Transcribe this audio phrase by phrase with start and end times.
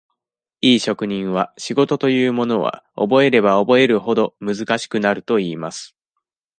[0.61, 5.95] いい職人は、仕事というものは、覚えれば覚えるほど、難しくなるといいます。